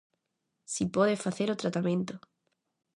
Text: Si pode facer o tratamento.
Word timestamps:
Si 0.73 0.83
pode 0.95 1.21
facer 1.25 1.47
o 1.51 1.59
tratamento. 1.61 2.13